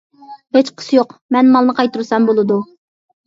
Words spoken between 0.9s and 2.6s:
يوق، مەن مالنى قايتۇرسام بولىدۇ.